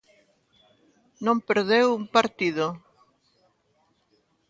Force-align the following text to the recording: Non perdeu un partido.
Non 1.25 1.37
perdeu 1.47 1.87
un 1.99 2.05
partido. 2.15 2.65